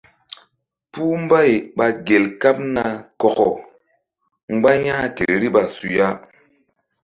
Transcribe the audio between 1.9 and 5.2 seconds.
gel kaɓ na kɔkɔ mgba ya̧h